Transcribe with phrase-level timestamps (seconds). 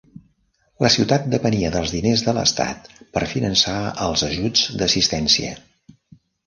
[0.85, 3.77] La ciutat depenia dels diners de l'estat per finançar
[4.09, 5.59] els ajuts d'assistència.